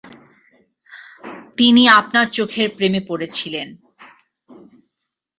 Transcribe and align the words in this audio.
তিনি 1.57 1.83
আপনার 1.99 2.25
চোখের 2.29 2.67
প্রেমে 2.77 3.01
পড়েছিলেন। 3.07 3.67